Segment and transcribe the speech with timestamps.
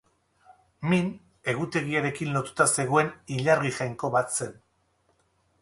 [0.93, 1.11] Min,
[1.53, 4.61] egutegiarekin lotuta zegoen ilargi jainko bat zen.